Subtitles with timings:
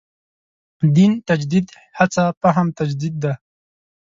[0.95, 1.67] دین تجدید
[1.97, 3.33] هڅه فهم تجدید دی.